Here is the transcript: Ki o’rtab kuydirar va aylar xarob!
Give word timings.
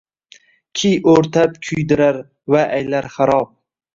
Ki 0.79 0.89
o’rtab 1.11 1.59
kuydirar 1.67 2.19
va 2.55 2.65
aylar 2.79 3.11
xarob! 3.19 3.55